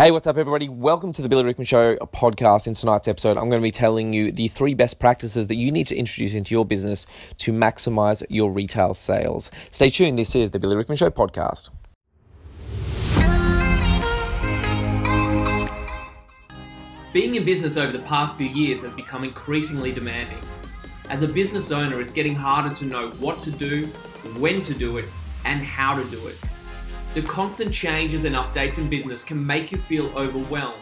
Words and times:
Hey, 0.00 0.10
what's 0.12 0.26
up, 0.26 0.38
everybody? 0.38 0.66
Welcome 0.66 1.12
to 1.12 1.20
the 1.20 1.28
Billy 1.28 1.44
Rickman 1.44 1.66
Show 1.66 1.96
podcast. 1.96 2.66
In 2.66 2.72
tonight's 2.72 3.06
episode, 3.06 3.36
I'm 3.36 3.50
going 3.50 3.60
to 3.60 3.62
be 3.62 3.70
telling 3.70 4.14
you 4.14 4.32
the 4.32 4.48
three 4.48 4.72
best 4.72 4.98
practices 4.98 5.48
that 5.48 5.56
you 5.56 5.70
need 5.70 5.88
to 5.88 5.94
introduce 5.94 6.34
into 6.34 6.54
your 6.54 6.64
business 6.64 7.06
to 7.36 7.52
maximize 7.52 8.24
your 8.30 8.50
retail 8.50 8.94
sales. 8.94 9.50
Stay 9.70 9.90
tuned. 9.90 10.18
This 10.18 10.34
is 10.34 10.52
the 10.52 10.58
Billy 10.58 10.74
Rickman 10.74 10.96
Show 10.96 11.10
podcast. 11.10 11.68
Being 17.12 17.34
in 17.34 17.44
business 17.44 17.76
over 17.76 17.92
the 17.92 18.02
past 18.06 18.38
few 18.38 18.48
years 18.48 18.80
has 18.80 18.94
become 18.94 19.22
increasingly 19.22 19.92
demanding. 19.92 20.38
As 21.10 21.20
a 21.20 21.28
business 21.28 21.70
owner, 21.70 22.00
it's 22.00 22.10
getting 22.10 22.34
harder 22.34 22.74
to 22.76 22.86
know 22.86 23.10
what 23.20 23.42
to 23.42 23.50
do, 23.50 23.84
when 24.38 24.62
to 24.62 24.72
do 24.72 24.96
it, 24.96 25.04
and 25.44 25.60
how 25.60 25.94
to 25.94 26.10
do 26.10 26.26
it. 26.26 26.38
The 27.12 27.22
constant 27.22 27.74
changes 27.74 28.24
and 28.24 28.36
updates 28.36 28.78
in 28.78 28.88
business 28.88 29.24
can 29.24 29.44
make 29.44 29.72
you 29.72 29.78
feel 29.78 30.06
overwhelmed. 30.16 30.76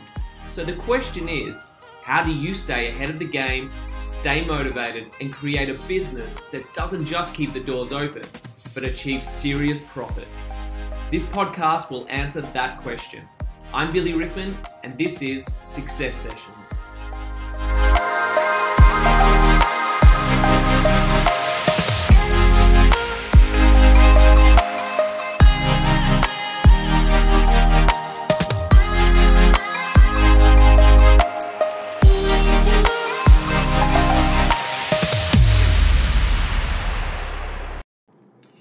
So 0.51 0.63
the 0.63 0.75
question 0.75 1.27
is, 1.27 1.65
how 2.03 2.23
do 2.23 2.31
you 2.31 2.53
stay 2.53 2.89
ahead 2.89 3.09
of 3.09 3.19
the 3.19 3.25
game, 3.25 3.71
stay 3.95 4.45
motivated, 4.45 5.07
and 5.23 5.33
create 5.33 5.71
a 5.71 5.75
business 5.89 6.41
that 6.53 6.75
doesn't 6.75 7.07
just 7.07 7.35
keep 7.35 7.55
the 7.55 7.61
doors 7.61 7.93
open, 7.93 8.25
but 8.75 8.85
achieves 8.85 9.27
serious 9.27 9.81
profit? 9.81 10.29
This 11.11 11.25
podcast 11.25 11.91
will 11.91 12.07
answer 12.11 12.43
that 12.43 12.77
question. 12.77 13.27
I'm 13.73 13.91
Billy 13.91 14.13
Rickman, 14.13 14.55
and 14.85 14.99
this 14.99 15.23
is 15.23 15.47
Success 15.65 16.15
Sessions. 16.15 16.75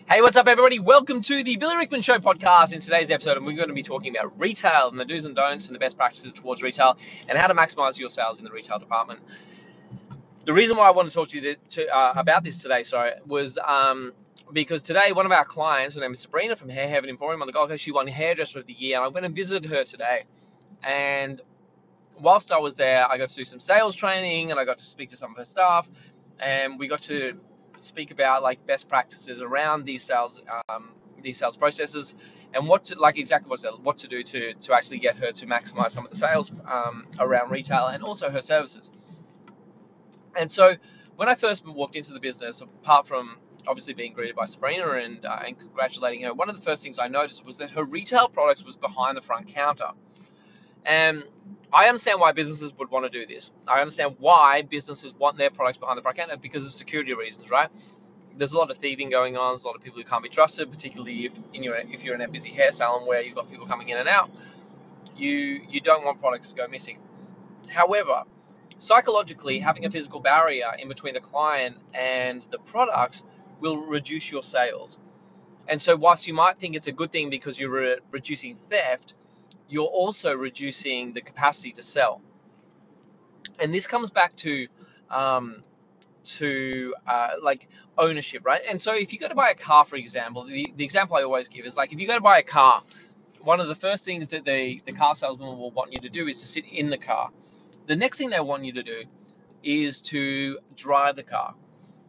Hey, 0.09 0.21
what's 0.21 0.37
up, 0.37 0.47
everybody? 0.47 0.79
Welcome 0.79 1.21
to 1.23 1.43
the 1.43 1.57
Billy 1.57 1.75
Rickman 1.75 2.01
Show 2.01 2.17
podcast. 2.19 2.71
In 2.71 2.79
today's 2.79 3.11
episode, 3.11 3.43
we're 3.43 3.57
going 3.57 3.67
to 3.67 3.73
be 3.73 3.83
talking 3.83 4.15
about 4.15 4.39
retail 4.39 4.87
and 4.87 4.97
the 4.97 5.03
do's 5.03 5.25
and 5.25 5.35
don'ts 5.35 5.65
and 5.65 5.75
the 5.75 5.79
best 5.79 5.97
practices 5.97 6.31
towards 6.31 6.61
retail 6.61 6.95
and 7.27 7.37
how 7.37 7.45
to 7.45 7.53
maximize 7.53 7.99
your 7.99 8.09
sales 8.09 8.37
in 8.37 8.45
the 8.45 8.49
retail 8.49 8.79
department. 8.79 9.19
The 10.45 10.53
reason 10.53 10.77
why 10.77 10.87
I 10.87 10.91
want 10.91 11.09
to 11.09 11.13
talk 11.13 11.27
to 11.27 11.41
you 11.41 11.57
to, 11.71 11.87
uh, 11.93 12.13
about 12.15 12.45
this 12.45 12.57
today, 12.57 12.83
sorry, 12.83 13.15
was 13.25 13.57
um, 13.57 14.13
because 14.53 14.81
today 14.81 15.11
one 15.11 15.25
of 15.25 15.33
our 15.33 15.43
clients, 15.43 15.95
her 15.95 15.99
name 15.99 16.13
is 16.13 16.19
Sabrina 16.19 16.55
from 16.55 16.69
Hair 16.69 16.87
Heaven 16.87 17.09
Emporium 17.09 17.41
on 17.41 17.47
the 17.47 17.51
Gold 17.51 17.67
Coast, 17.67 17.83
she 17.83 17.91
won 17.91 18.07
Hairdresser 18.07 18.59
of 18.59 18.65
the 18.65 18.71
Year, 18.71 18.95
and 18.95 19.03
I 19.03 19.09
went 19.09 19.25
and 19.25 19.35
visited 19.35 19.69
her 19.69 19.83
today. 19.83 20.23
And 20.83 21.41
whilst 22.17 22.53
I 22.53 22.59
was 22.59 22.75
there, 22.75 23.05
I 23.11 23.17
got 23.17 23.27
to 23.27 23.35
do 23.35 23.43
some 23.43 23.59
sales 23.59 23.93
training 23.93 24.51
and 24.51 24.59
I 24.59 24.63
got 24.63 24.77
to 24.77 24.85
speak 24.85 25.09
to 25.09 25.17
some 25.17 25.31
of 25.31 25.37
her 25.37 25.43
staff, 25.43 25.85
and 26.39 26.79
we 26.79 26.87
got 26.87 27.01
to 27.01 27.37
speak 27.79 28.11
about 28.11 28.43
like 28.43 28.65
best 28.65 28.87
practices 28.87 29.41
around 29.41 29.85
these 29.85 30.03
sales 30.03 30.41
um, 30.69 30.89
these 31.21 31.37
sales 31.37 31.57
processes 31.57 32.15
and 32.53 32.67
what 32.67 32.85
to 32.85 32.99
like 32.99 33.17
exactly 33.17 33.49
what 33.49 33.59
to, 33.61 33.71
what 33.83 33.97
to 33.97 34.07
do 34.07 34.23
to 34.23 34.53
to 34.53 34.73
actually 34.73 34.99
get 34.99 35.15
her 35.15 35.31
to 35.31 35.45
maximize 35.45 35.91
some 35.91 36.05
of 36.05 36.11
the 36.11 36.17
sales 36.17 36.51
um, 36.71 37.05
around 37.19 37.51
retail 37.51 37.87
and 37.87 38.03
also 38.03 38.29
her 38.29 38.41
services. 38.41 38.89
And 40.35 40.51
so 40.51 40.75
when 41.15 41.27
I 41.27 41.35
first 41.35 41.65
walked 41.65 41.95
into 41.95 42.13
the 42.13 42.19
business, 42.19 42.61
apart 42.61 43.07
from 43.07 43.37
obviously 43.67 43.93
being 43.93 44.13
greeted 44.13 44.35
by 44.35 44.45
Sabrina 44.45 44.89
and, 44.91 45.25
uh, 45.25 45.39
and 45.45 45.57
congratulating 45.57 46.23
her, 46.23 46.33
one 46.33 46.49
of 46.49 46.55
the 46.55 46.61
first 46.61 46.83
things 46.83 46.99
I 46.99 47.07
noticed 47.07 47.43
was 47.43 47.57
that 47.57 47.71
her 47.71 47.83
retail 47.83 48.29
products 48.29 48.63
was 48.63 48.77
behind 48.77 49.17
the 49.17 49.21
front 49.21 49.47
counter. 49.47 49.89
And 50.87 51.25
I 51.73 51.87
understand 51.87 52.21
why 52.21 52.31
businesses 52.31 52.71
would 52.79 52.89
want 52.89 53.05
to 53.05 53.09
do 53.11 53.27
this. 53.27 53.51
I 53.67 53.81
understand 53.81 54.15
why 54.19 54.61
businesses 54.63 55.13
want 55.13 55.37
their 55.37 55.51
products 55.51 55.77
behind 55.77 55.97
the 55.97 56.01
front 56.01 56.17
counter 56.17 56.37
because 56.37 56.63
of 56.63 56.73
security 56.73 57.13
reasons, 57.13 57.51
right? 57.51 57.69
There's 58.37 58.53
a 58.53 58.57
lot 58.57 58.71
of 58.71 58.77
thieving 58.77 59.09
going 59.09 59.35
on. 59.37 59.53
There's 59.53 59.65
a 59.65 59.67
lot 59.67 59.75
of 59.75 59.83
people 59.83 59.99
who 60.01 60.07
can't 60.07 60.23
be 60.23 60.29
trusted, 60.29 60.71
particularly 60.71 61.25
if 61.25 61.33
in 61.53 61.63
your 61.63 61.75
if 61.75 62.03
you're 62.03 62.15
in 62.15 62.21
a 62.21 62.29
busy 62.29 62.51
hair 62.51 62.71
salon 62.71 63.05
where 63.05 63.21
you've 63.21 63.35
got 63.35 63.51
people 63.51 63.67
coming 63.67 63.89
in 63.89 63.97
and 63.97 64.07
out. 64.07 64.31
You 65.15 65.61
you 65.69 65.81
don't 65.81 66.05
want 66.05 66.21
products 66.21 66.49
to 66.51 66.55
go 66.55 66.67
missing. 66.67 66.99
However, 67.69 68.23
psychologically, 68.79 69.59
having 69.59 69.85
a 69.85 69.91
physical 69.91 70.21
barrier 70.21 70.71
in 70.79 70.87
between 70.87 71.15
the 71.15 71.19
client 71.19 71.77
and 71.93 72.43
the 72.51 72.59
product 72.59 73.23
will 73.59 73.77
reduce 73.77 74.31
your 74.31 74.43
sales. 74.43 74.97
And 75.67 75.81
so, 75.81 75.97
whilst 75.97 76.27
you 76.27 76.33
might 76.33 76.59
think 76.59 76.75
it's 76.75 76.87
a 76.87 76.93
good 76.93 77.11
thing 77.11 77.29
because 77.29 77.59
you're 77.59 77.71
re- 77.71 77.99
reducing 78.11 78.55
theft, 78.69 79.15
you're 79.69 79.85
also 79.85 80.33
reducing 80.33 81.13
the 81.13 81.21
capacity 81.21 81.71
to 81.73 81.83
sell. 81.83 82.21
And 83.59 83.73
this 83.73 83.87
comes 83.87 84.11
back 84.11 84.35
to 84.37 84.67
um, 85.09 85.63
to 86.23 86.93
uh, 87.07 87.29
like 87.41 87.67
ownership, 87.97 88.45
right? 88.45 88.61
And 88.69 88.81
so 88.81 88.93
if 88.93 89.13
you 89.13 89.19
go 89.19 89.27
to 89.27 89.35
buy 89.35 89.49
a 89.51 89.55
car, 89.55 89.85
for 89.85 89.95
example, 89.95 90.45
the, 90.45 90.73
the 90.75 90.83
example 90.83 91.17
I 91.17 91.23
always 91.23 91.47
give 91.47 91.65
is 91.65 91.75
like 91.77 91.93
if 91.93 91.99
you 91.99 92.07
go 92.07 92.15
to 92.15 92.21
buy 92.21 92.39
a 92.39 92.43
car, 92.43 92.83
one 93.41 93.59
of 93.59 93.67
the 93.67 93.75
first 93.75 94.03
things 94.05 94.27
that 94.29 94.45
the, 94.45 94.81
the 94.85 94.93
car 94.93 95.15
salesman 95.15 95.57
will 95.57 95.71
want 95.71 95.93
you 95.93 96.01
to 96.01 96.09
do 96.09 96.27
is 96.27 96.41
to 96.41 96.47
sit 96.47 96.65
in 96.65 96.89
the 96.89 96.97
car. 96.97 97.29
The 97.87 97.95
next 97.95 98.17
thing 98.17 98.29
they 98.29 98.39
want 98.39 98.65
you 98.65 98.73
to 98.73 98.83
do 98.83 99.03
is 99.63 100.01
to 100.03 100.59
drive 100.75 101.15
the 101.15 101.23
car. 101.23 101.55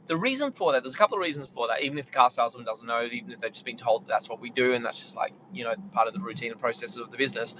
The 0.08 0.16
reason 0.16 0.52
for 0.52 0.72
that, 0.72 0.82
there's 0.82 0.94
a 0.94 0.98
couple 0.98 1.18
of 1.18 1.22
reasons 1.22 1.48
for 1.54 1.68
that, 1.68 1.82
even 1.82 1.98
if 1.98 2.06
the 2.06 2.12
car 2.12 2.30
salesman 2.30 2.64
doesn't 2.64 2.86
know, 2.86 3.02
even 3.04 3.30
if 3.30 3.40
they've 3.40 3.52
just 3.52 3.64
been 3.64 3.76
told 3.76 4.04
that 4.04 4.08
that's 4.08 4.28
what 4.28 4.40
we 4.40 4.48
do 4.50 4.72
and 4.72 4.84
that's 4.84 5.02
just 5.02 5.14
like, 5.14 5.32
you 5.52 5.64
know, 5.64 5.74
part 5.92 6.08
of 6.08 6.14
the 6.14 6.20
routine 6.20 6.50
and 6.50 6.60
processes 6.60 6.96
of 6.96 7.10
the 7.10 7.18
business. 7.18 7.54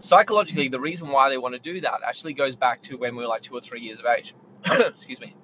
Psychologically, 0.00 0.68
the 0.68 0.80
reason 0.80 1.08
why 1.08 1.30
they 1.30 1.38
want 1.38 1.54
to 1.54 1.58
do 1.58 1.80
that 1.80 2.00
actually 2.06 2.34
goes 2.34 2.54
back 2.54 2.82
to 2.82 2.96
when 2.96 3.16
we 3.16 3.22
were 3.22 3.28
like 3.28 3.42
two 3.42 3.54
or 3.54 3.62
three 3.62 3.80
years 3.80 3.98
of 3.98 4.06
age. 4.06 4.34
Excuse 4.66 5.20
me. 5.20 5.34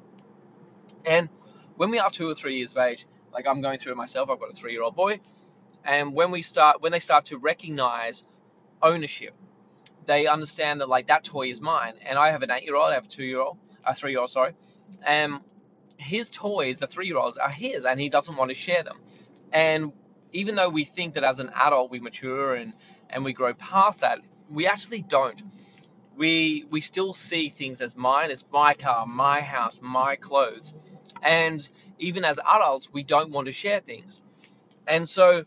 And 1.07 1.31
when 1.77 1.91
we 1.91 1.99
are 1.99 2.11
two 2.11 2.29
or 2.29 2.35
three 2.35 2.57
years 2.57 2.73
of 2.73 2.79
age, 2.79 3.07
like 3.33 3.47
I'm 3.47 3.63
going 3.63 3.79
through 3.79 3.93
it 3.93 3.97
myself, 3.97 4.29
I've 4.29 4.39
got 4.39 4.51
a 4.51 4.55
three 4.55 4.73
year 4.73 4.83
old 4.83 4.95
boy, 4.95 5.21
and 5.85 6.13
when 6.13 6.31
we 6.31 6.43
start 6.43 6.83
when 6.83 6.93
they 6.93 6.99
start 6.99 7.27
to 7.27 7.39
recognize 7.39 8.25
ownership, 8.83 9.35
they 10.07 10.27
understand 10.27 10.81
that 10.81 10.89
like 10.89 11.09
that 11.09 11.25
toy 11.25 11.49
is 11.51 11.61
mine. 11.61 11.95
And 12.05 12.19
I 12.19 12.31
have 12.31 12.43
an 12.43 12.51
eight 12.51 12.65
year 12.65 12.77
old, 12.77 12.91
I 12.91 12.95
have 12.95 13.05
a 13.05 13.09
two 13.09 13.25
year 13.25 13.41
old, 13.41 13.59
a 13.85 13.95
three 13.95 14.13
year 14.13 14.21
old, 14.21 14.31
sorry. 14.31 14.55
And 15.03 15.41
his 15.99 16.31
toys, 16.31 16.79
the 16.79 16.87
three 16.87 17.07
year 17.07 17.19
olds, 17.19 17.37
are 17.39 17.51
his 17.51 17.85
and 17.85 18.01
he 18.01 18.09
doesn't 18.09 18.37
want 18.37 18.51
to 18.51 18.55
share 18.55 18.83
them. 18.83 18.99
And 19.53 19.93
even 20.33 20.55
though 20.57 20.69
we 20.69 20.85
think 20.85 21.15
that 21.15 21.25
as 21.25 21.41
an 21.41 21.51
adult 21.55 21.91
we 21.91 22.01
mature 22.01 22.55
and, 22.55 22.73
and 23.11 23.25
we 23.25 23.33
grow 23.33 23.55
past 23.55 24.01
that, 24.01 24.21
we 24.51 24.67
actually 24.67 25.03
don't. 25.03 25.43
We 26.17 26.67
we 26.71 26.81
still 26.81 27.15
see 27.15 27.51
things 27.51 27.81
as 27.83 27.97
mine, 27.97 28.31
it's 28.31 28.45
my 28.53 28.75
car, 28.75 29.07
my 29.07 29.41
house, 29.43 29.81
my 29.83 30.17
clothes. 30.17 30.73
And 31.23 31.67
even 31.99 32.25
as 32.25 32.39
adults, 32.39 32.91
we 32.93 33.03
don't 33.03 33.31
want 33.33 33.47
to 33.47 33.53
share 33.53 33.81
things. 33.81 34.21
And 34.87 35.09
so 35.09 35.45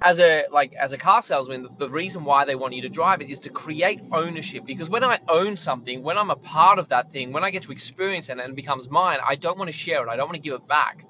as 0.00 0.20
a 0.20 0.44
like 0.52 0.74
as 0.74 0.92
a 0.92 0.98
car 0.98 1.22
salesman, 1.22 1.62
the, 1.62 1.70
the 1.78 1.90
reason 1.90 2.24
why 2.24 2.44
they 2.44 2.54
want 2.54 2.74
you 2.74 2.82
to 2.82 2.88
drive 2.88 3.20
it 3.22 3.30
is 3.30 3.38
to 3.40 3.50
create 3.50 4.00
ownership. 4.12 4.64
Because 4.66 4.90
when 4.90 5.02
I 5.02 5.18
own 5.28 5.56
something, 5.56 6.02
when 6.02 6.18
I'm 6.18 6.30
a 6.30 6.36
part 6.36 6.78
of 6.78 6.88
that 6.90 7.12
thing, 7.12 7.32
when 7.32 7.44
I 7.44 7.50
get 7.50 7.62
to 7.64 7.72
experience 7.72 8.28
it 8.28 8.32
and 8.32 8.40
it 8.40 8.54
becomes 8.56 8.90
mine, 8.90 9.18
I 9.26 9.36
don't 9.36 9.58
want 9.58 9.68
to 9.68 9.76
share 9.76 10.06
it. 10.06 10.08
I 10.08 10.16
don't 10.16 10.28
want 10.28 10.36
to 10.36 10.42
give 10.42 10.54
it 10.54 10.68
back. 10.68 11.04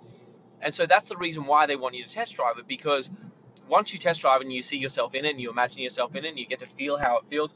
And 0.60 0.74
so 0.74 0.86
that's 0.86 1.08
the 1.08 1.16
reason 1.16 1.47
why 1.47 1.66
they 1.66 1.76
want 1.76 1.94
you 1.94 2.04
to 2.04 2.10
test 2.10 2.36
drive 2.36 2.58
it. 2.58 2.66
Because 2.69 3.10
once 3.69 3.92
you 3.92 3.98
test 3.98 4.20
drive 4.20 4.41
and 4.41 4.52
you 4.52 4.62
see 4.62 4.76
yourself 4.76 5.14
in 5.14 5.24
it, 5.24 5.30
and 5.30 5.41
you 5.41 5.50
imagine 5.50 5.80
yourself 5.80 6.14
in 6.14 6.24
it, 6.24 6.28
and 6.28 6.38
you 6.38 6.47
get 6.47 6.60
to 6.60 6.66
feel 6.78 6.97
how 6.97 7.18
it 7.18 7.24
feels, 7.28 7.54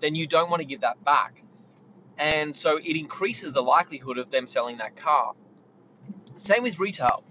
then 0.00 0.14
you 0.14 0.26
don't 0.26 0.50
want 0.50 0.60
to 0.60 0.66
give 0.66 0.80
that 0.80 1.02
back. 1.04 1.42
And 2.18 2.54
so 2.54 2.76
it 2.76 2.96
increases 2.96 3.52
the 3.52 3.62
likelihood 3.62 4.18
of 4.18 4.30
them 4.30 4.46
selling 4.46 4.78
that 4.78 4.96
car. 4.96 5.32
Same 6.36 6.62
with 6.62 6.78
retail. 6.78 7.24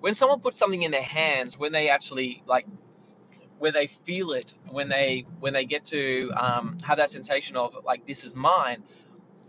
When 0.00 0.14
someone 0.14 0.40
puts 0.40 0.58
something 0.58 0.82
in 0.82 0.90
their 0.90 1.02
hands, 1.02 1.58
when 1.58 1.72
they 1.72 1.88
actually 1.88 2.42
like 2.46 2.66
where 3.62 3.72
they 3.72 3.86
feel 3.86 4.32
it 4.32 4.54
when 4.70 4.88
they 4.90 5.24
when 5.40 5.54
they 5.54 5.64
get 5.64 5.86
to 5.86 6.32
um, 6.36 6.78
have 6.84 6.98
that 6.98 7.10
sensation 7.10 7.56
of 7.56 7.74
like 7.86 8.06
this 8.08 8.24
is 8.24 8.34
mine 8.36 8.74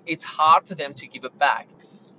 it's 0.08 0.26
hard 0.26 0.68
for 0.68 0.76
them 0.76 0.94
to 0.96 1.08
give 1.08 1.26
it 1.26 1.38
back. 1.40 1.70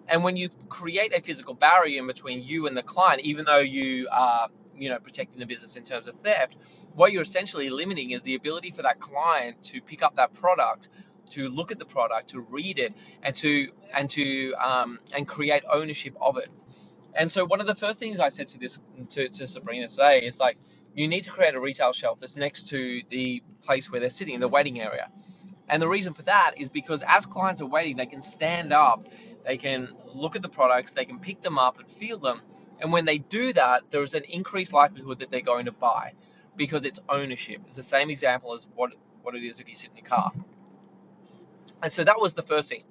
And 0.09 0.25
when 0.25 0.37
you 0.37 0.51
create 0.71 1.15
a 1.15 1.23
physical 1.23 1.55
barrier 1.55 2.01
in 2.01 2.09
between 2.09 2.43
you 2.43 2.69
and 2.69 2.77
the 2.77 2.83
client 2.83 3.23
even 3.23 3.47
though 3.47 3.61
you 3.61 4.09
are 4.13 4.49
you 4.77 4.91
know 4.91 4.99
protecting 4.99 5.41
the 5.41 5.47
business 5.47 5.77
in 5.77 5.85
terms 5.85 6.09
of 6.09 6.17
theft 6.25 6.57
what 6.95 7.13
you're 7.13 7.23
essentially 7.23 7.71
limiting 7.71 8.13
is 8.13 8.23
the 8.23 8.35
ability 8.37 8.73
for 8.73 8.83
that 8.83 9.01
client 9.01 9.63
to 9.63 9.81
pick 9.83 10.03
up 10.03 10.17
that 10.17 10.35
product 10.35 10.89
to 11.31 11.49
look 11.49 11.73
at 11.73 11.79
the 11.79 11.87
product 11.87 12.31
to 12.31 12.41
read 12.41 12.79
it 12.79 12.95
and 13.23 13.37
to 13.37 13.69
and 13.95 14.11
to 14.11 14.55
um, 14.55 15.01
and 15.15 15.29
create 15.29 15.65
ownership 15.73 16.15
of 16.21 16.39
it. 16.39 16.51
And 17.15 17.31
so 17.31 17.47
one 17.47 17.61
of 17.61 17.69
the 17.69 17.77
first 17.77 17.99
things 18.01 18.21
i 18.21 18.31
said 18.31 18.49
to 18.49 18.59
this 18.59 18.81
to, 19.11 19.29
to 19.31 19.47
sabrina 19.49 19.89
today 19.89 20.21
is 20.21 20.39
like 20.39 20.59
you 20.95 21.09
need 21.09 21.25
to 21.25 21.31
create 21.31 21.55
a 21.55 21.61
retail 21.61 21.93
shelf 21.93 22.19
that's 22.21 22.37
next 22.37 22.69
to 22.69 23.03
the 23.11 23.43
place 23.63 23.91
where 23.91 24.01
they're 24.01 24.11
sitting, 24.11 24.35
in 24.35 24.41
the 24.41 24.49
waiting 24.49 24.81
area. 24.81 25.09
And 25.69 25.81
the 25.81 25.89
reason 25.89 26.15
for 26.15 26.23
that 26.23 26.53
is 26.57 26.69
because 26.69 27.03
as 27.07 27.27
clients 27.27 27.61
are 27.61 27.67
waiting, 27.67 27.97
they 27.97 28.07
can 28.07 28.21
stand 28.21 28.73
up, 28.73 29.07
they 29.47 29.57
can 29.57 29.89
look 30.15 30.37
at 30.37 30.43
the 30.43 30.49
products, 30.49 30.93
they 30.93 31.05
can 31.05 31.19
pick 31.19 31.41
them 31.41 31.59
up 31.59 31.79
and 31.79 31.89
feel 31.99 32.19
them. 32.19 32.43
And 32.81 32.93
when 32.93 33.05
they 33.05 33.19
do 33.19 33.53
that, 33.55 33.83
there's 33.91 34.15
an 34.15 34.25
increased 34.25 34.73
likelihood 34.73 35.21
that 35.21 35.31
they're 35.31 35.41
going 35.41 35.67
to 35.67 35.73
buy 35.73 36.13
because 36.57 36.85
it's 36.85 37.01
ownership. 37.09 37.61
It's 37.67 37.77
the 37.77 37.83
same 37.83 38.11
example 38.11 38.53
as 38.53 38.67
what 38.75 38.93
what 39.23 39.35
it 39.35 39.43
is 39.43 39.59
if 39.59 39.69
you 39.69 39.75
sit 39.75 39.91
in 39.91 39.97
your 39.97 40.07
car. 40.07 40.33
And 41.83 41.93
so 41.93 42.05
that 42.05 42.21
was 42.21 42.35
the 42.35 42.43
first 42.43 42.69
thing. 42.69 42.85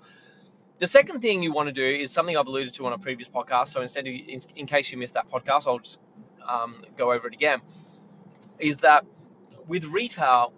The 0.80 0.88
second 0.88 1.22
thing 1.22 1.44
you 1.44 1.54
want 1.54 1.68
to 1.68 1.74
do 1.74 1.86
is 1.86 2.12
something 2.12 2.36
I've 2.36 2.48
alluded 2.48 2.74
to 2.74 2.86
on 2.88 2.94
a 2.94 2.98
previous 2.98 3.30
podcast. 3.30 3.70
So 3.70 3.82
instead, 3.82 4.08
of, 4.08 4.14
in, 4.14 4.42
in 4.56 4.66
case 4.68 4.92
you 4.92 4.98
missed 4.98 5.14
that 5.14 5.30
podcast, 5.32 5.68
I'll 5.68 5.80
just 5.80 6.00
um, 6.48 6.84
go 6.98 7.14
over 7.14 7.28
it 7.28 7.34
again. 7.34 7.62
Is 8.64 8.78
that 8.78 9.06
with 9.68 9.84
retail, 9.84 10.54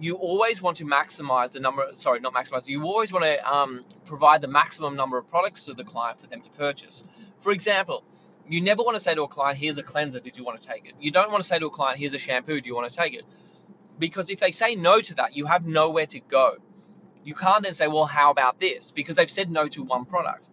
you 0.00 0.16
always 0.16 0.60
want 0.60 0.76
to 0.78 0.84
maximize 0.84 1.52
the 1.52 1.60
number. 1.60 1.86
Sorry, 1.94 2.18
not 2.18 2.34
maximize. 2.34 2.66
You 2.66 2.82
always 2.82 3.12
want 3.12 3.24
to 3.24 3.36
um, 3.48 3.84
provide 4.06 4.40
the 4.40 4.48
maximum 4.48 4.96
number 4.96 5.18
of 5.18 5.30
products 5.30 5.64
to 5.66 5.74
the 5.74 5.84
client 5.84 6.20
for 6.20 6.26
them 6.26 6.42
to 6.42 6.50
purchase. 6.50 7.04
For 7.42 7.52
example, 7.52 8.02
you 8.48 8.60
never 8.60 8.82
want 8.82 8.96
to 8.96 9.00
say 9.00 9.14
to 9.14 9.22
a 9.22 9.28
client, 9.28 9.56
"Here's 9.56 9.78
a 9.78 9.84
cleanser. 9.84 10.18
Did 10.18 10.36
you 10.36 10.44
want 10.44 10.60
to 10.60 10.66
take 10.66 10.84
it?" 10.86 10.94
You 10.98 11.12
don't 11.12 11.30
want 11.30 11.44
to 11.44 11.48
say 11.48 11.60
to 11.60 11.66
a 11.66 11.70
client, 11.70 12.00
"Here's 12.00 12.14
a 12.14 12.18
shampoo. 12.18 12.60
Do 12.60 12.68
you 12.68 12.74
want 12.74 12.90
to 12.90 12.96
take 12.96 13.14
it?" 13.14 13.24
Because 14.00 14.30
if 14.30 14.40
they 14.40 14.50
say 14.50 14.74
no 14.74 15.00
to 15.00 15.14
that, 15.14 15.36
you 15.36 15.46
have 15.46 15.64
nowhere 15.64 16.06
to 16.06 16.18
go. 16.18 16.56
You 17.22 17.34
can't 17.34 17.62
then 17.62 17.72
say, 17.72 17.86
"Well, 17.86 18.06
how 18.06 18.32
about 18.32 18.58
this?" 18.58 18.90
Because 18.90 19.14
they've 19.14 19.30
said 19.30 19.48
no 19.48 19.68
to 19.68 19.84
one 19.84 20.06
product. 20.06 20.48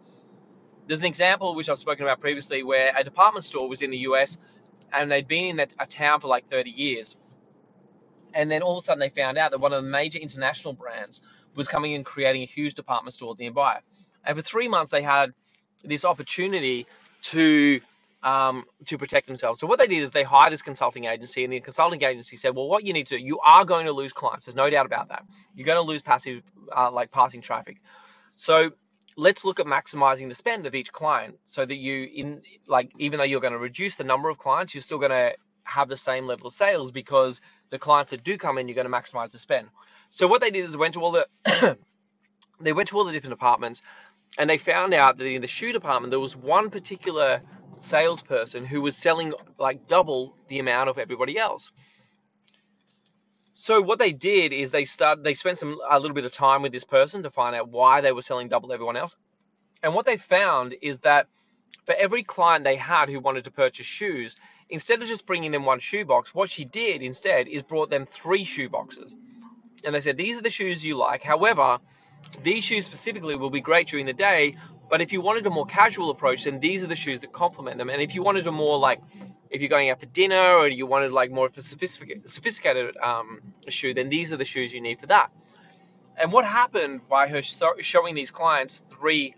There's 0.88 1.00
an 1.00 1.08
example 1.08 1.56
which 1.56 1.68
I've 1.68 1.80
spoken 1.80 2.04
about 2.04 2.20
previously 2.20 2.62
where 2.62 2.94
a 2.96 3.04
department 3.04 3.44
store 3.44 3.68
was 3.68 3.82
in 3.82 3.90
the 3.90 4.04
US 4.10 4.38
and 4.94 5.12
they'd 5.12 5.28
been 5.28 5.46
in 5.46 5.56
that, 5.58 5.74
a 5.80 5.86
town 5.86 6.20
for 6.20 6.28
like 6.28 6.50
30 6.50 6.70
years 6.70 7.16
and 8.34 8.50
then 8.52 8.62
all 8.62 8.78
of 8.78 8.84
a 8.84 8.86
sudden 8.86 9.00
they 9.00 9.10
found 9.10 9.38
out 9.38 9.52
that 9.52 9.60
one 9.60 9.74
of 9.74 9.84
the 9.84 9.90
major 9.90 10.20
international 10.20 10.74
brands 10.74 11.22
was 11.56 11.68
coming 11.68 11.96
and 11.96 12.06
creating 12.06 12.44
a 12.44 12.46
huge 12.46 12.76
department 12.76 13.14
store 13.14 13.36
nearby. 13.38 13.80
And 14.26 14.38
for 14.38 14.42
three 14.42 14.68
months 14.68 14.92
they 14.92 15.02
had 15.02 15.34
this 15.84 16.06
opportunity 16.06 16.88
to 17.24 17.82
um, 18.24 18.66
to 18.86 19.00
protect 19.00 19.26
themselves. 19.26 19.60
So 19.60 19.66
what 19.66 19.80
they 19.80 19.88
did 19.88 20.04
is 20.04 20.12
they 20.12 20.22
hired 20.22 20.54
this 20.54 20.62
consulting 20.62 21.06
agency, 21.06 21.44
and 21.44 21.52
the 21.52 21.60
consulting 21.60 22.04
agency 22.04 22.36
said, 22.36 22.56
"Well, 22.56 22.68
what 22.68 22.84
you 22.84 22.94
need 22.94 23.08
to 23.08 23.18
do, 23.18 23.24
you 23.24 23.40
are 23.40 23.66
going 23.66 23.88
to 23.88 23.92
lose 23.92 24.14
clients. 24.14 24.46
There's 24.46 24.56
no 24.56 24.70
doubt 24.70 24.86
about 24.86 25.10
that. 25.10 25.24
You're 25.56 25.66
going 25.66 25.78
to 25.78 25.82
lose 25.82 26.04
passive, 26.04 26.44
uh, 26.76 26.92
like 26.92 27.12
passing 27.12 27.42
traffic. 27.42 27.78
So 28.36 28.72
let's 29.18 29.46
look 29.46 29.60
at 29.60 29.66
maximizing 29.66 30.30
the 30.30 30.36
spend 30.36 30.66
of 30.66 30.76
each 30.76 30.92
client, 30.92 31.38
so 31.46 31.66
that 31.66 31.76
you, 31.76 32.10
in 32.14 32.42
like, 32.68 32.92
even 33.00 33.18
though 33.18 33.24
you're 33.24 33.42
going 33.42 33.54
to 33.54 33.60
reduce 33.60 33.96
the 33.96 34.04
number 34.04 34.30
of 34.30 34.38
clients, 34.38 34.74
you're 34.74 34.82
still 34.82 35.00
going 35.00 35.12
to 35.12 35.34
have 35.64 35.90
the 35.90 35.98
same 35.98 36.26
level 36.26 36.48
of 36.48 36.54
sales 36.54 36.92
because 36.92 37.42
the 37.70 37.80
clients 37.80 38.12
that 38.12 38.24
do 38.24 38.38
come 38.38 38.58
in, 38.58 38.68
you're 38.68 38.76
going 38.76 38.90
to 38.90 38.92
maximize 38.92 39.32
the 39.32 39.40
spend. 39.40 39.68
So 40.10 40.28
what 40.28 40.42
they 40.42 40.52
did 40.52 40.66
is 40.68 40.76
went 40.76 40.94
to 40.96 41.02
all 41.02 41.12
the 41.12 41.78
they 42.62 42.74
went 42.74 42.90
to 42.90 42.98
all 42.98 43.06
the 43.06 43.12
different 43.12 43.34
departments, 43.34 43.82
and 44.38 44.50
they 44.50 44.58
found 44.58 44.94
out 44.94 45.18
that 45.18 45.26
in 45.26 45.42
the 45.42 45.48
shoe 45.48 45.72
department 45.72 46.12
there 46.12 46.20
was 46.20 46.36
one 46.36 46.70
particular 46.70 47.42
salesperson 47.80 48.66
who 48.66 48.82
was 48.82 48.96
selling 48.96 49.34
like 49.58 49.88
double 49.88 50.36
the 50.50 50.60
amount 50.60 50.90
of 50.90 50.98
everybody 50.98 51.38
else. 51.38 51.72
So 53.62 53.80
what 53.80 54.00
they 54.00 54.12
did 54.12 54.54
is 54.54 54.72
they 54.72 54.86
started 54.86 55.24
they 55.24 55.36
spent 55.36 55.60
some 55.60 55.80
a 55.88 56.00
little 56.00 56.16
bit 56.16 56.26
of 56.26 56.34
time 56.34 56.64
with 56.64 56.72
this 56.72 56.84
person 56.84 57.22
to 57.22 57.30
find 57.30 57.56
out 57.56 57.70
why 57.70 58.02
they 58.02 58.12
were 58.12 58.24
selling 58.24 58.50
double 58.50 58.74
everyone 58.74 58.98
else. 58.98 59.16
And 59.84 59.94
what 59.94 60.08
they 60.08 60.18
found 60.18 60.74
is 60.82 60.98
that 61.00 61.28
for 61.86 61.94
every 61.94 62.24
client 62.24 62.64
they 62.64 62.76
had 62.76 63.08
who 63.08 63.20
wanted 63.20 63.44
to 63.44 63.52
purchase 63.52 63.86
shoes, 63.86 64.36
instead 64.72 65.04
of 65.04 65.08
just 65.08 65.28
bringing 65.28 65.52
them 65.52 65.64
one 65.64 65.80
shoe 65.80 66.04
box, 66.04 66.34
what 66.34 66.50
she 66.50 66.66
did 66.66 67.04
instead 67.04 67.48
is 67.48 67.62
brought 67.62 67.92
them 67.92 68.08
three 68.08 68.46
shoe 68.46 68.68
boxes. 68.68 69.14
And 69.84 69.94
they 69.94 70.00
said, 70.00 70.18
These 70.18 70.40
are 70.40 70.42
the 70.42 70.50
shoes 70.50 70.84
you 70.84 70.98
like. 70.98 71.22
However, 71.22 71.78
these 72.42 72.64
shoes 72.64 72.88
specifically 72.88 73.36
will 73.36 73.52
be 73.52 73.62
great 73.62 73.88
during 73.88 74.08
the 74.08 74.14
day, 74.14 74.58
but 74.92 75.00
if 75.00 75.14
you 75.14 75.22
wanted 75.22 75.48
a 75.48 75.50
more 75.50 75.66
casual 75.66 76.10
approach, 76.10 76.44
then 76.44 76.60
these 76.60 76.84
are 76.84 76.88
the 76.88 76.98
shoes 76.98 77.22
that 77.22 77.32
complement 77.32 77.78
them. 77.78 77.90
And 77.90 78.02
if 78.02 78.14
you 78.14 78.22
wanted 78.24 78.46
a 78.46 78.52
more 78.52 78.78
like, 78.78 79.00
if 79.50 79.62
you're 79.62 79.70
going 79.70 79.90
out 79.90 80.02
for 80.02 80.06
dinner 80.08 80.58
or 80.58 80.68
you 80.68 80.86
wanted 80.86 81.14
like 81.14 81.32
more 81.32 81.46
of 81.46 81.58
a 81.58 81.62
sophisticated, 81.62 82.30
sophisticated 82.30 82.98
um, 82.98 83.40
shoe, 83.70 83.94
then 83.94 84.10
these 84.10 84.34
are 84.34 84.38
the 84.38 84.44
shoes 84.44 84.74
you 84.74 84.82
need 84.82 85.00
for 85.00 85.08
that. 85.08 85.32
And 86.18 86.30
what 86.34 86.44
happened 86.44 87.08
by 87.08 87.30
her 87.30 87.42
showing 87.42 88.16
these 88.16 88.32
clients 88.32 88.82
three 88.90 89.34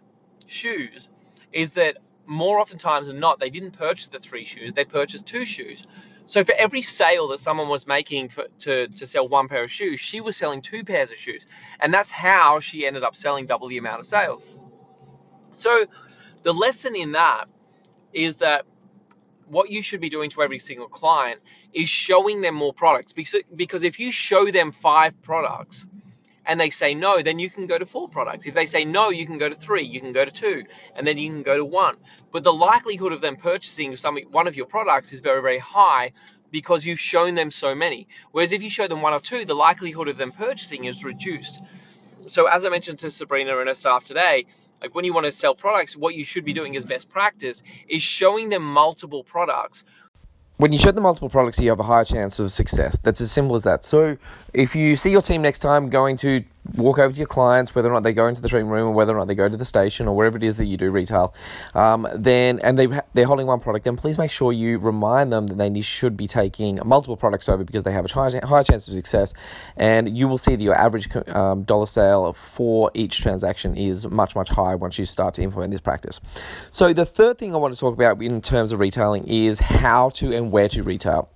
shoes 0.47 1.07
is 1.51 1.73
that 1.73 1.97
more 2.25 2.59
oftentimes 2.59 3.05
than 3.05 3.19
not, 3.19 3.39
they 3.39 3.51
didn't 3.51 3.77
purchase 3.77 4.07
the 4.07 4.17
three 4.17 4.45
shoes, 4.45 4.73
they 4.73 4.85
purchased 4.85 5.27
two 5.27 5.45
shoes. 5.45 5.85
So 6.25 6.43
for 6.43 6.55
every 6.55 6.81
sale 6.81 7.27
that 7.27 7.39
someone 7.39 7.69
was 7.69 7.85
making 7.85 8.29
for, 8.29 8.45
to, 8.59 8.87
to 8.87 9.05
sell 9.05 9.27
one 9.27 9.47
pair 9.47 9.61
of 9.61 9.71
shoes, 9.71 9.99
she 9.99 10.19
was 10.19 10.35
selling 10.35 10.63
two 10.63 10.83
pairs 10.83 11.11
of 11.11 11.17
shoes. 11.17 11.45
And 11.79 11.93
that's 11.93 12.09
how 12.09 12.59
she 12.59 12.87
ended 12.87 13.03
up 13.03 13.15
selling 13.15 13.45
double 13.45 13.67
the 13.67 13.77
amount 13.77 13.99
of 13.99 14.07
sales. 14.07 14.47
So 15.53 15.85
the 16.43 16.53
lesson 16.53 16.95
in 16.95 17.13
that 17.13 17.45
is 18.13 18.37
that 18.37 18.65
what 19.47 19.69
you 19.69 19.81
should 19.81 20.01
be 20.01 20.09
doing 20.09 20.29
to 20.31 20.41
every 20.41 20.59
single 20.59 20.87
client 20.87 21.41
is 21.73 21.89
showing 21.89 22.41
them 22.41 22.55
more 22.55 22.73
products. 22.73 23.13
Because, 23.13 23.83
if 23.83 23.99
you 23.99 24.11
show 24.11 24.49
them 24.51 24.71
five 24.71 25.19
products, 25.21 25.85
and 26.45 26.59
they 26.59 26.69
say 26.69 26.93
no, 26.93 27.21
then 27.21 27.39
you 27.39 27.49
can 27.49 27.67
go 27.67 27.77
to 27.77 27.85
four 27.85 28.09
products. 28.09 28.45
If 28.45 28.53
they 28.53 28.65
say 28.65 28.83
no, 28.83 29.09
you 29.09 29.25
can 29.25 29.37
go 29.37 29.47
to 29.47 29.55
three, 29.55 29.83
you 29.83 30.01
can 30.01 30.11
go 30.11 30.25
to 30.25 30.31
two, 30.31 30.63
and 30.95 31.07
then 31.07 31.17
you 31.17 31.29
can 31.29 31.43
go 31.43 31.55
to 31.55 31.65
one. 31.65 31.95
But 32.31 32.43
the 32.43 32.53
likelihood 32.53 33.13
of 33.13 33.21
them 33.21 33.37
purchasing 33.37 33.95
some 33.95 34.17
one 34.31 34.47
of 34.47 34.55
your 34.55 34.65
products 34.65 35.13
is 35.13 35.19
very, 35.19 35.41
very 35.41 35.59
high 35.59 36.11
because 36.51 36.85
you've 36.85 36.99
shown 36.99 37.35
them 37.35 37.49
so 37.49 37.73
many. 37.73 38.07
Whereas 38.31 38.51
if 38.51 38.61
you 38.61 38.69
show 38.69 38.87
them 38.87 39.01
one 39.01 39.13
or 39.13 39.19
two, 39.19 39.45
the 39.45 39.55
likelihood 39.55 40.07
of 40.07 40.17
them 40.17 40.31
purchasing 40.31 40.85
is 40.85 41.03
reduced. 41.03 41.59
So 42.27 42.47
as 42.47 42.65
I 42.65 42.69
mentioned 42.69 42.99
to 42.99 43.11
Sabrina 43.11 43.57
and 43.57 43.67
her 43.67 43.73
staff 43.73 44.03
today, 44.03 44.45
like 44.83 44.93
when 44.93 45.05
you 45.05 45.13
want 45.13 45.25
to 45.25 45.31
sell 45.31 45.55
products, 45.55 45.95
what 45.95 46.13
you 46.13 46.23
should 46.23 46.45
be 46.45 46.53
doing 46.53 46.75
as 46.75 46.85
best 46.85 47.09
practice 47.09 47.63
is 47.87 48.03
showing 48.03 48.49
them 48.49 48.63
multiple 48.63 49.23
products 49.23 49.83
when 50.57 50.71
you 50.71 50.77
show 50.77 50.91
them 50.91 51.03
multiple 51.03 51.29
products, 51.29 51.59
you 51.59 51.69
have 51.69 51.79
a 51.79 51.83
higher 51.83 52.05
chance 52.05 52.39
of 52.39 52.51
success. 52.51 52.97
That's 52.99 53.19
as 53.21 53.31
simple 53.31 53.55
as 53.55 53.63
that. 53.63 53.83
So, 53.83 54.17
if 54.53 54.75
you 54.75 54.95
see 54.95 55.09
your 55.09 55.21
team 55.21 55.41
next 55.41 55.59
time 55.59 55.89
going 55.89 56.15
to 56.17 56.43
walk 56.75 56.99
over 56.99 57.13
to 57.13 57.17
your 57.17 57.27
clients, 57.27 57.75
whether 57.75 57.89
or 57.89 57.93
not 57.93 58.03
they 58.03 58.13
go 58.13 58.27
into 58.27 58.41
the 58.41 58.49
treatment 58.49 58.71
room 58.71 58.89
or 58.89 58.91
whether 58.91 59.13
or 59.13 59.19
not 59.19 59.27
they 59.27 59.35
go 59.35 59.49
to 59.49 59.57
the 59.57 59.65
station 59.65 60.07
or 60.07 60.15
wherever 60.15 60.37
it 60.37 60.43
is 60.43 60.57
that 60.57 60.65
you 60.65 60.77
do 60.77 60.89
retail, 60.89 61.33
um, 61.73 62.07
then 62.15 62.59
and 62.59 62.77
they 62.77 62.87
they're 63.13 63.25
holding 63.25 63.47
one 63.47 63.59
product, 63.59 63.85
then 63.85 63.95
please 63.95 64.17
make 64.17 64.31
sure 64.31 64.51
you 64.51 64.77
remind 64.77 65.31
them 65.31 65.47
that 65.47 65.57
they 65.57 65.81
should 65.81 66.15
be 66.15 66.27
taking 66.27 66.79
multiple 66.85 67.17
products 67.17 67.49
over 67.49 67.63
because 67.63 67.83
they 67.83 67.91
have 67.91 68.05
a 68.05 68.13
high, 68.13 68.29
high 68.43 68.63
chance 68.63 68.87
of 68.87 68.93
success, 68.93 69.33
and 69.77 70.17
you 70.17 70.27
will 70.27 70.37
see 70.37 70.55
that 70.55 70.63
your 70.63 70.75
average 70.75 71.13
um, 71.29 71.63
dollar 71.63 71.85
sale 71.85 72.33
for 72.33 72.91
each 72.93 73.19
transaction 73.21 73.75
is 73.75 74.07
much 74.09 74.35
much 74.35 74.49
higher 74.49 74.77
once 74.77 74.97
you 74.97 75.05
start 75.05 75.33
to 75.33 75.41
implement 75.41 75.71
this 75.71 75.81
practice. 75.81 76.19
So 76.71 76.93
the 76.93 77.05
third 77.05 77.37
thing 77.37 77.53
I 77.53 77.57
want 77.57 77.73
to 77.73 77.79
talk 77.79 77.93
about 77.93 78.21
in 78.21 78.41
terms 78.41 78.71
of 78.71 78.79
retailing 78.79 79.27
is 79.27 79.59
how 79.59 80.09
to 80.09 80.33
and 80.33 80.51
where 80.51 80.69
to 80.69 80.83
retail. 80.83 81.32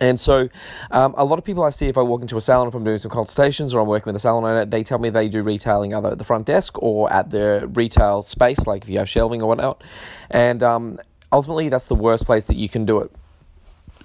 And 0.00 0.18
so, 0.18 0.48
um, 0.90 1.14
a 1.16 1.24
lot 1.24 1.38
of 1.38 1.44
people 1.44 1.62
I 1.62 1.70
see 1.70 1.88
if 1.88 1.98
I 1.98 2.02
walk 2.02 2.22
into 2.22 2.36
a 2.36 2.40
salon, 2.40 2.68
if 2.68 2.74
I'm 2.74 2.84
doing 2.84 2.98
some 2.98 3.10
consultations 3.10 3.74
or 3.74 3.80
I'm 3.80 3.86
working 3.86 4.06
with 4.06 4.16
a 4.16 4.20
salon 4.20 4.44
owner, 4.44 4.64
they 4.64 4.82
tell 4.82 4.98
me 4.98 5.10
they 5.10 5.28
do 5.28 5.42
retailing 5.42 5.94
either 5.94 6.10
at 6.12 6.18
the 6.18 6.24
front 6.24 6.46
desk 6.46 6.82
or 6.82 7.12
at 7.12 7.30
the 7.30 7.70
retail 7.74 8.22
space, 8.22 8.66
like 8.66 8.82
if 8.84 8.88
you 8.88 8.98
have 8.98 9.08
shelving 9.08 9.42
or 9.42 9.48
whatnot. 9.48 9.84
And 10.30 10.62
um, 10.62 10.98
ultimately, 11.30 11.68
that's 11.68 11.86
the 11.86 11.94
worst 11.94 12.24
place 12.24 12.44
that 12.44 12.56
you 12.56 12.68
can 12.68 12.86
do 12.86 13.00
it 13.00 13.12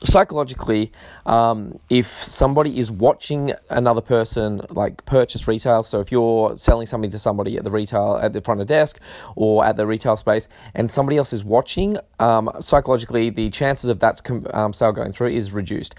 psychologically, 0.03 0.91
um, 1.25 1.79
if 1.89 2.07
somebody 2.07 2.77
is 2.79 2.91
watching 2.91 3.53
another 3.69 4.01
person 4.01 4.61
like 4.69 5.05
purchase 5.05 5.47
retail, 5.47 5.83
so 5.83 5.99
if 5.99 6.11
you're 6.11 6.55
selling 6.57 6.87
something 6.87 7.11
to 7.11 7.19
somebody 7.19 7.57
at 7.57 7.63
the 7.63 7.71
retail 7.71 8.19
at 8.21 8.33
the 8.33 8.41
front 8.41 8.61
of 8.61 8.67
desk 8.67 8.99
or 9.35 9.65
at 9.65 9.75
the 9.75 9.87
retail 9.87 10.17
space, 10.17 10.47
and 10.73 10.89
somebody 10.89 11.17
else 11.17 11.33
is 11.33 11.43
watching, 11.43 11.97
um, 12.19 12.49
psychologically 12.59 13.29
the 13.29 13.49
chances 13.49 13.89
of 13.89 13.99
that 13.99 14.21
um, 14.53 14.73
sale 14.73 14.91
going 14.91 15.11
through 15.11 15.29
is 15.29 15.53
reduced 15.53 15.95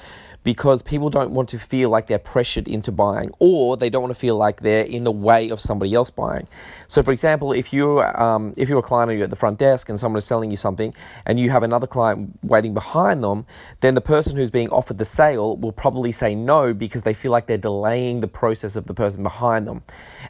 because 0.47 0.81
people 0.81 1.11
don't 1.11 1.33
want 1.33 1.49
to 1.49 1.59
feel 1.59 1.91
like 1.91 2.07
they're 2.07 2.21
pressured 2.21 2.69
into 2.69 2.93
buying 2.93 3.33
or 3.41 3.77
they 3.77 3.91
don't 3.91 4.03
want 4.03 4.15
to 4.15 4.19
feel 4.19 4.37
like 4.37 4.61
they're 4.61 4.85
in 4.85 5.03
the 5.03 5.11
way 5.11 5.49
of 5.49 5.61
somebody 5.61 5.93
else 5.93 6.09
buying. 6.09 6.47
So, 6.87 7.03
for 7.03 7.11
example, 7.11 7.53
if 7.53 7.73
you're, 7.73 8.05
um, 8.23 8.55
if 8.57 8.69
you're 8.69 8.79
a 8.79 8.83
client 8.83 9.11
and 9.11 9.19
you're 9.19 9.25
at 9.25 9.31
the 9.31 9.35
front 9.35 9.59
desk 9.59 9.89
and 9.89 9.99
someone 9.99 10.19
is 10.19 10.25
selling 10.25 10.53
you 10.53 10.57
something 10.57 10.95
and 11.27 11.41
you 11.41 11.51
have 11.51 11.65
another 11.65 11.89
client 11.89 12.39
waiting 12.45 12.75
behind 12.75 13.25
them, 13.25 13.45
then 13.87 13.95
the 13.95 14.01
person 14.01 14.37
who's 14.37 14.51
being 14.51 14.69
offered 14.71 14.99
the 14.99 15.05
sale 15.05 15.57
will 15.57 15.73
probably 15.73 16.11
say 16.11 16.35
no 16.35 16.75
because 16.75 17.05
they 17.05 17.15
feel 17.15 17.31
like 17.31 17.47
they're 17.47 17.57
delaying 17.57 18.21
the 18.21 18.27
process 18.27 18.75
of 18.75 18.87
the 18.87 18.95
person 18.95 19.23
behind 19.23 19.67
them. 19.67 19.83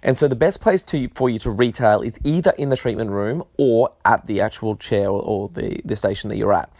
And 0.02 0.16
so, 0.16 0.28
the 0.28 0.36
best 0.36 0.60
place 0.60 0.84
to, 0.84 1.08
for 1.14 1.30
you 1.30 1.38
to 1.38 1.50
retail 1.50 2.02
is 2.02 2.20
either 2.22 2.52
in 2.58 2.68
the 2.68 2.76
treatment 2.76 3.10
room 3.10 3.42
or 3.56 3.92
at 4.04 4.26
the 4.26 4.42
actual 4.42 4.76
chair 4.76 5.08
or, 5.08 5.22
or 5.22 5.48
the, 5.48 5.80
the 5.86 5.96
station 5.96 6.28
that 6.28 6.36
you're 6.36 6.52
at. 6.52 6.70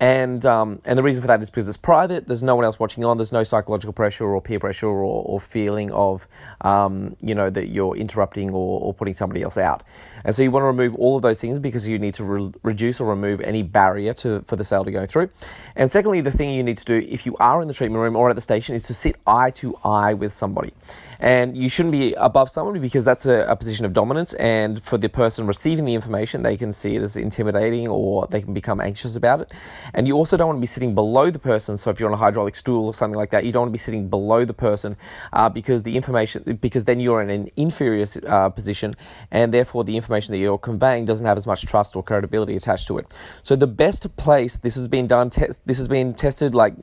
And, 0.00 0.44
um, 0.44 0.80
and 0.84 0.98
the 0.98 1.02
reason 1.02 1.22
for 1.22 1.28
that 1.28 1.40
is 1.40 1.50
because 1.50 1.68
it's 1.68 1.76
private, 1.76 2.26
there's 2.26 2.42
no 2.42 2.56
one 2.56 2.64
else 2.64 2.80
watching 2.80 3.04
on, 3.04 3.16
there's 3.16 3.32
no 3.32 3.44
psychological 3.44 3.92
pressure 3.92 4.26
or 4.26 4.40
peer 4.42 4.58
pressure 4.58 4.88
or, 4.88 5.22
or 5.24 5.40
feeling 5.40 5.92
of, 5.92 6.26
um, 6.62 7.16
you 7.20 7.34
know, 7.34 7.48
that 7.48 7.68
you're 7.68 7.96
interrupting 7.96 8.50
or, 8.50 8.80
or 8.80 8.92
putting 8.92 9.14
somebody 9.14 9.42
else 9.42 9.56
out. 9.56 9.84
And 10.24 10.34
so 10.34 10.42
you 10.42 10.50
want 10.50 10.62
to 10.62 10.66
remove 10.66 10.96
all 10.96 11.16
of 11.16 11.22
those 11.22 11.40
things 11.40 11.58
because 11.58 11.88
you 11.88 11.98
need 11.98 12.14
to 12.14 12.24
re- 12.24 12.52
reduce 12.62 13.00
or 13.00 13.08
remove 13.08 13.40
any 13.40 13.62
barrier 13.62 14.14
to, 14.14 14.40
for 14.42 14.56
the 14.56 14.64
sale 14.64 14.84
to 14.84 14.90
go 14.90 15.06
through. 15.06 15.30
And 15.76 15.90
secondly, 15.90 16.20
the 16.20 16.30
thing 16.32 16.50
you 16.50 16.64
need 16.64 16.78
to 16.78 16.84
do 16.84 17.06
if 17.08 17.24
you 17.24 17.36
are 17.38 17.62
in 17.62 17.68
the 17.68 17.74
treatment 17.74 18.00
room 18.00 18.16
or 18.16 18.30
at 18.30 18.34
the 18.34 18.42
station 18.42 18.74
is 18.74 18.84
to 18.84 18.94
sit 18.94 19.16
eye 19.26 19.50
to 19.52 19.76
eye 19.84 20.14
with 20.14 20.32
somebody. 20.32 20.72
And 21.20 21.56
you 21.56 21.68
shouldn't 21.68 21.92
be 21.92 22.14
above 22.14 22.50
someone 22.50 22.80
because 22.80 23.04
that's 23.04 23.26
a, 23.26 23.46
a 23.48 23.56
position 23.56 23.84
of 23.84 23.92
dominance. 23.92 24.32
And 24.34 24.82
for 24.82 24.98
the 24.98 25.08
person 25.08 25.46
receiving 25.46 25.84
the 25.84 25.94
information, 25.94 26.42
they 26.42 26.56
can 26.56 26.72
see 26.72 26.96
it 26.96 27.02
as 27.02 27.16
intimidating 27.16 27.88
or 27.88 28.26
they 28.26 28.40
can 28.40 28.54
become 28.54 28.80
anxious 28.80 29.16
about 29.16 29.40
it. 29.42 29.52
And 29.92 30.06
you 30.06 30.14
also 30.14 30.36
don't 30.36 30.48
want 30.48 30.58
to 30.58 30.60
be 30.60 30.66
sitting 30.66 30.94
below 30.94 31.30
the 31.30 31.38
person. 31.38 31.76
So 31.76 31.90
if 31.90 32.00
you're 32.00 32.08
on 32.08 32.14
a 32.14 32.18
hydraulic 32.18 32.56
stool 32.56 32.86
or 32.86 32.94
something 32.94 33.16
like 33.16 33.30
that, 33.30 33.44
you 33.44 33.52
don't 33.52 33.62
want 33.62 33.70
to 33.70 33.72
be 33.72 33.78
sitting 33.78 34.08
below 34.08 34.44
the 34.44 34.54
person 34.54 34.96
uh, 35.32 35.48
because 35.48 35.82
the 35.82 35.96
information, 35.96 36.58
because 36.60 36.84
then 36.84 37.00
you're 37.00 37.22
in 37.22 37.30
an 37.30 37.50
inferior 37.56 38.04
uh, 38.26 38.48
position 38.48 38.94
and 39.30 39.52
therefore 39.52 39.84
the 39.84 39.96
information 39.96 40.32
that 40.32 40.38
you're 40.38 40.58
conveying 40.58 41.04
doesn't 41.04 41.26
have 41.26 41.36
as 41.36 41.46
much 41.46 41.66
trust 41.66 41.96
or 41.96 42.02
credibility 42.02 42.56
attached 42.56 42.86
to 42.88 42.98
it. 42.98 43.12
So 43.42 43.56
the 43.56 43.66
best 43.66 44.16
place, 44.16 44.58
this 44.58 44.74
has 44.74 44.88
been 44.88 45.06
done, 45.06 45.30
te- 45.30 45.46
this 45.64 45.78
has 45.78 45.88
been 45.88 46.14
tested 46.14 46.54
like 46.54 46.74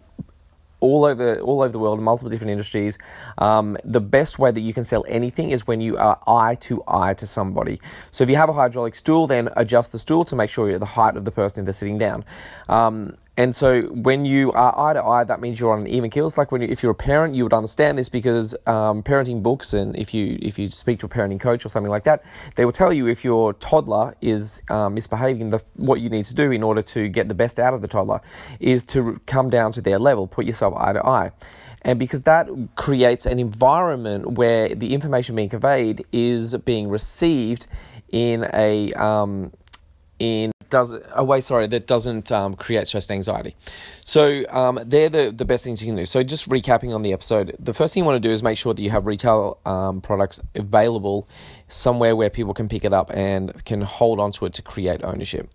all 0.82 1.06
over 1.06 1.40
all 1.40 1.62
over 1.62 1.72
the 1.72 1.80
world 1.80 2.02
multiple 2.02 2.30
different 2.30 2.52
industries. 2.52 2.98
Um, 3.38 3.78
the 3.86 4.02
best 4.02 4.38
way 4.38 4.52
that 4.52 4.62
you 4.62 4.74
can 4.74 4.84
sell 4.84 5.06
anything 5.08 5.52
is 5.52 5.66
when 5.66 5.80
you 5.80 5.98
are 5.98 6.20
eye 6.28 6.56
to 6.56 6.84
eye 6.88 7.14
to 7.16 7.26
somebody. 7.26 7.80
So 8.12 8.24
if 8.24 8.30
you 8.30 8.36
have 8.36 8.50
a 8.50 8.54
hydraulic 8.54 8.96
stool, 8.96 9.28
then 9.28 9.50
adjust 9.56 9.94
the 9.94 10.00
stool 10.00 10.26
to 10.26 10.36
make 10.36 10.50
sure 10.50 10.68
you're 10.68 10.76
at 10.76 10.82
the 10.82 10.86
height 10.86 11.16
of 11.16 11.24
the 11.24 11.32
person 11.32 11.62
if 11.62 11.66
they're 11.66 11.74
sitting 11.74 11.98
down. 11.98 12.26
Um, 12.68 13.16
and 13.42 13.56
so 13.56 13.82
when 13.88 14.24
you 14.24 14.52
are 14.52 14.80
eye 14.80 14.94
to 14.94 15.04
eye, 15.04 15.24
that 15.24 15.42
means 15.42 15.60
you're 15.60 15.74
on 15.74 15.80
an 15.80 15.88
even 15.88 16.12
keel. 16.12 16.28
It's 16.28 16.38
like 16.38 16.52
when 16.52 16.62
you, 16.62 16.68
if 16.68 16.84
you're 16.84 16.92
a 16.92 17.04
parent, 17.10 17.34
you 17.34 17.42
would 17.42 17.54
understand 17.54 17.98
this 17.98 18.08
because 18.08 18.54
um, 18.68 19.02
parenting 19.02 19.42
books 19.42 19.74
and 19.74 19.96
if 19.96 20.14
you 20.14 20.38
if 20.44 20.60
you 20.60 20.70
speak 20.70 21.00
to 21.00 21.08
a 21.08 21.10
parenting 21.10 21.40
coach 21.40 21.66
or 21.66 21.70
something 21.70 21.90
like 21.90 22.04
that, 22.04 22.24
they 22.54 22.66
will 22.66 22.72
tell 22.72 22.94
you 22.94 23.08
if 23.08 23.24
your 23.24 23.54
toddler 23.54 24.16
is 24.22 24.62
um, 24.70 24.94
misbehaving, 24.94 25.50
the, 25.50 25.60
what 25.76 26.02
you 26.02 26.08
need 26.08 26.26
to 26.26 26.36
do 26.36 26.52
in 26.52 26.62
order 26.62 26.84
to 26.84 27.10
get 27.10 27.30
the 27.30 27.34
best 27.34 27.60
out 27.60 27.74
of 27.74 27.82
the 27.82 27.88
toddler 27.88 28.22
is 28.60 28.84
to 28.84 29.20
come 29.26 29.50
down 29.50 29.72
to 29.72 29.82
their 29.82 29.98
level, 29.98 30.28
put 30.28 30.46
yourself 30.46 30.76
eye 30.78 30.94
to 30.94 31.04
eye. 31.04 31.32
And 31.82 31.98
because 31.98 32.22
that 32.22 32.48
creates 32.76 33.26
an 33.26 33.40
environment 33.40 34.34
where 34.34 34.70
the 34.70 34.94
information 34.94 35.36
being 35.36 35.50
conveyed 35.50 36.06
is 36.12 36.56
being 36.58 36.90
received 36.90 37.66
in 38.12 38.48
a 38.54 38.94
um, 38.94 39.52
in 40.22 40.52
does 40.70 40.94
a 41.12 41.24
way 41.24 41.42
sorry 41.42 41.68
that 41.68 41.86
doesn't 41.86 42.32
um, 42.32 42.54
create 42.54 42.88
stress 42.88 43.10
and 43.10 43.16
anxiety. 43.16 43.56
So 44.06 44.44
um, 44.50 44.80
they're 44.86 45.10
the, 45.10 45.32
the 45.32 45.44
best 45.44 45.66
things 45.66 45.84
you 45.84 45.88
can 45.88 45.98
do. 45.98 46.06
So 46.06 46.24
just 46.24 46.48
recapping 46.48 46.96
on 46.96 47.02
the 47.02 47.12
episode 47.12 47.56
the 47.60 47.74
first 47.74 47.94
thing 47.94 48.02
you 48.02 48.06
want 48.06 48.22
to 48.22 48.28
do 48.28 48.32
is 48.32 48.42
make 48.42 48.58
sure 48.58 48.74
that 48.74 48.82
you 48.82 48.92
have 48.92 49.08
retail 49.08 49.58
um, 49.66 50.00
products 50.00 50.40
available 50.56 51.28
somewhere 51.68 52.16
where 52.16 52.30
people 52.30 52.54
can 52.54 52.70
pick 52.70 52.86
it 52.86 52.94
up 52.94 53.12
and 53.14 53.66
can 53.66 53.82
hold 53.82 54.20
on 54.20 54.32
to 54.34 54.46
it 54.46 54.54
to 54.54 54.62
create 54.62 55.04
ownership 55.04 55.50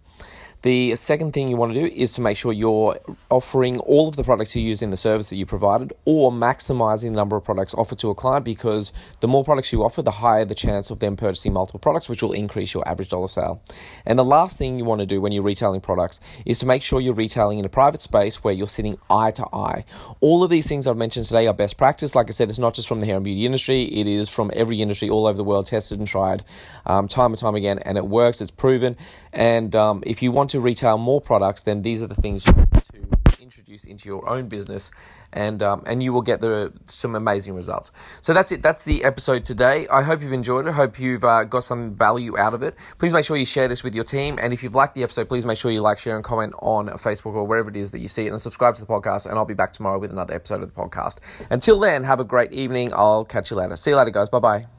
the 0.63 0.97
second 0.97 1.33
thing 1.33 1.49
you 1.49 1.57
want 1.57 1.73
to 1.73 1.81
do 1.81 1.87
is 1.87 2.15
to 2.15 2.21
make 2.21 2.37
sure 2.37 2.53
you're 2.53 2.99
offering 3.31 3.79
all 3.81 4.09
of 4.09 4.17
the 4.17 4.25
products 4.25 4.57
you 4.57 4.63
use 4.63 4.83
in 4.83 4.91
the 4.91 4.97
service 4.97 5.31
that 5.31 5.37
you 5.37 5.47
provided 5.47 5.93
or 6.05 6.33
maximizing 6.33 7.13
the 7.13 7.17
number 7.17 7.37
of 7.37 7.45
products 7.45 7.75
offered 7.75 7.99
to 7.99 8.11
a 8.11 8.15
client 8.15 8.45
because 8.45 8.93
the 9.21 9.29
more 9.29 9.45
products 9.45 9.73
you 9.73 9.85
offer, 9.85 10.03
the 10.03 10.11
higher 10.11 10.45
the 10.45 10.55
chance 10.55 10.91
of 10.91 10.99
them 10.99 11.17
purchasing 11.17 11.53
multiple 11.53 11.79
products, 11.81 12.09
which 12.09 12.23
will 12.23 12.33
increase 12.33 12.75
your 12.75 12.87
average 12.89 13.11
dollar 13.11 13.29
sale. 13.29 13.63
And 14.05 14.19
the 14.19 14.25
last 14.25 14.57
thing 14.57 14.79
you 14.79 14.85
want 14.85 15.01
to 15.01 15.07
do 15.07 15.21
when 15.21 15.33
you're 15.33 15.43
retailing 15.43 15.81
products 15.81 16.21
is 16.45 16.59
to 16.61 16.67
make 16.67 16.83
sure 16.83 17.01
you're 17.01 17.15
retailing 17.15 17.59
in 17.59 17.65
a 17.65 17.69
private 17.69 18.01
space 18.01 18.43
where 18.43 18.55
you're 18.55 18.67
sitting 18.67 18.99
eye 19.11 19.31
to 19.33 19.47
eye. 19.53 19.85
All 20.21 20.43
of 20.43 20.51
these 20.51 20.67
things 20.67 20.87
I've 20.87 20.97
mentioned 20.97 21.27
today 21.27 21.47
are 21.47 21.55
best 21.55 21.77
practice. 21.77 22.15
Like 22.15 22.29
I 22.29 22.33
said, 22.33 22.49
it's 22.49 22.59
not 22.59 22.75
just 22.75 22.89
from 22.89 23.01
the 23.01 23.07
hair 23.07 23.17
and 23.17 23.25
beauty 23.25 23.47
industry, 23.47 23.85
it 23.85 24.07
is 24.07 24.29
from 24.29 24.51
every 24.55 24.81
industry 24.81 25.09
all 25.11 25.27
over 25.27 25.37
the 25.37 25.45
world, 25.45 25.67
tested 25.67 25.99
and 25.99 26.09
tried 26.09 26.45
um, 26.87 27.09
time 27.09 27.33
and 27.33 27.39
time 27.39 27.55
again, 27.55 27.79
and 27.81 27.99
it 27.99 28.07
works, 28.07 28.41
it's 28.41 28.51
proven. 28.51 28.97
And 29.37 29.77
um, 29.77 30.03
if 30.07 30.23
you 30.23 30.33
want 30.33 30.51
to 30.51 30.61
retail 30.61 30.97
more 30.97 31.21
products, 31.21 31.63
then 31.63 31.83
these 31.83 32.03
are 32.03 32.07
the 32.07 32.15
things 32.15 32.47
you 32.47 32.55
need 32.55 32.83
to 32.83 33.43
introduce 33.43 33.85
into 33.85 34.09
your 34.09 34.27
own 34.29 34.49
business, 34.49 34.91
and 35.33 35.63
um, 35.63 35.83
and 35.87 36.03
you 36.03 36.13
will 36.13 36.23
get 36.23 36.41
the 36.41 36.73
some 36.87 37.15
amazing 37.15 37.55
results. 37.55 37.93
So 38.23 38.33
that's 38.33 38.51
it. 38.51 38.63
That's 38.63 38.85
the 38.85 39.05
episode 39.05 39.45
today. 39.45 39.87
I 39.89 40.03
hope 40.03 40.23
you've 40.23 40.33
enjoyed 40.33 40.67
it. 40.67 40.73
Hope 40.73 40.99
you've 40.99 41.23
uh, 41.23 41.45
got 41.45 41.65
some 41.65 41.95
value 41.95 42.39
out 42.39 42.55
of 42.55 42.63
it. 42.63 42.77
Please 42.99 43.13
make 43.13 43.27
sure 43.27 43.37
you 43.37 43.45
share 43.45 43.69
this 43.69 43.85
with 43.85 43.95
your 43.95 44.05
team, 44.05 44.39
and 44.41 44.55
if 44.55 44.63
you've 44.63 44.75
liked 44.75 44.95
the 44.95 45.03
episode, 45.03 45.29
please 45.29 45.45
make 45.45 45.59
sure 45.59 45.71
you 45.71 45.83
like, 45.83 45.99
share, 45.99 46.17
and 46.17 46.25
comment 46.25 46.55
on 46.61 46.89
Facebook 46.99 47.35
or 47.35 47.45
wherever 47.45 47.69
it 47.69 47.77
is 47.77 47.91
that 47.91 47.99
you 47.99 48.09
see 48.09 48.27
it, 48.27 48.31
and 48.31 48.41
subscribe 48.41 48.75
to 48.77 48.81
the 48.81 48.87
podcast. 48.87 49.27
And 49.27 49.35
I'll 49.35 49.45
be 49.45 49.55
back 49.55 49.75
tomorrow 49.75 49.99
with 49.99 50.13
another 50.13 50.35
episode 50.35 50.63
of 50.63 50.75
the 50.75 50.81
podcast. 50.81 51.19
Until 51.51 51.79
then, 51.79 52.05
have 52.05 52.21
a 52.21 52.25
great 52.25 52.53
evening. 52.53 52.93
I'll 52.95 53.27
catch 53.27 53.51
you 53.51 53.59
later. 53.59 53.77
See 53.77 53.91
you 53.91 53.97
later, 53.97 54.11
guys. 54.11 54.31
Bye 54.31 54.39
bye. 54.39 54.76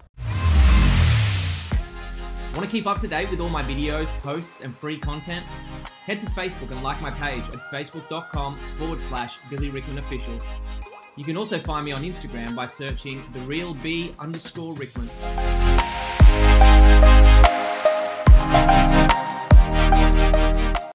Want 2.57 2.67
to 2.67 2.75
keep 2.75 2.87
up 2.87 2.99
to 3.01 3.07
date 3.07 3.29
with 3.29 3.39
all 3.39 3.49
my 3.49 3.61
videos, 3.61 4.07
posts, 4.23 4.61
and 4.61 4.75
free 4.75 4.97
content? 4.97 5.45
Head 6.07 6.19
to 6.21 6.25
Facebook 6.25 6.71
and 6.71 6.81
like 6.81 6.99
my 7.03 7.11
page 7.11 7.43
at 7.53 7.59
facebook.com 7.71 8.55
forward 8.79 8.99
slash 8.99 9.37
Billy 9.51 9.69
Rickman 9.69 9.99
Official. 9.99 10.41
You 11.15 11.23
can 11.23 11.37
also 11.37 11.59
find 11.59 11.85
me 11.85 11.91
on 11.91 12.01
Instagram 12.01 12.55
by 12.55 12.65
searching 12.65 13.21
the 13.31 13.41
real 13.41 13.75
B 13.75 14.11
underscore 14.17 14.73
Rickman. 14.73 15.07